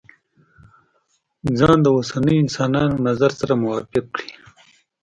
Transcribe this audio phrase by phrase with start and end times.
[1.57, 4.31] ځان د اوسنيو انسانانو نظر سره موافق کړي.